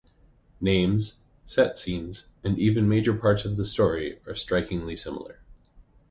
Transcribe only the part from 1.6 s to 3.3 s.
scenes, and even major